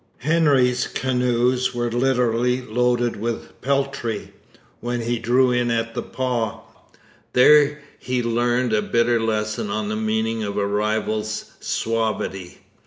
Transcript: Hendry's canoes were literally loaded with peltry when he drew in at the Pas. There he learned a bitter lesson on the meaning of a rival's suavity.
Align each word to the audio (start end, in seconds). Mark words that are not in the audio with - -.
Hendry's 0.17 0.87
canoes 0.87 1.75
were 1.75 1.91
literally 1.91 2.59
loaded 2.63 3.17
with 3.17 3.61
peltry 3.61 4.29
when 4.79 5.01
he 5.01 5.19
drew 5.19 5.51
in 5.51 5.69
at 5.69 5.93
the 5.93 6.01
Pas. 6.01 6.55
There 7.33 7.83
he 7.99 8.23
learned 8.23 8.73
a 8.73 8.81
bitter 8.81 9.21
lesson 9.21 9.69
on 9.69 9.89
the 9.89 9.95
meaning 9.95 10.41
of 10.41 10.57
a 10.57 10.65
rival's 10.65 11.51
suavity. 11.59 12.61